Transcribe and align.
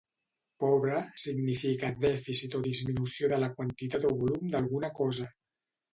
"Pobre" 0.61 1.01
significa 1.23 1.91
dèficit 2.07 2.57
o 2.61 2.63
disminució 2.69 3.29
de 3.35 3.39
la 3.45 3.53
quantitat 3.61 4.11
o 4.13 4.15
volum 4.23 4.53
d'alguna 4.57 4.93
cosa. 5.03 5.29